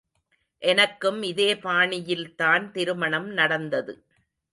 எனக்கும் 0.61 1.21
இதே 1.21 1.55
பாணியில்தான் 1.55 2.71
திருமணம் 2.71 3.29
நடந்தது. 3.31 3.93